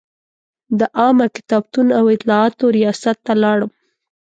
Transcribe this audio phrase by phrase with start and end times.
[0.79, 3.71] د عامه کتابتون او اطلاعاتو ریاست ته لاړم.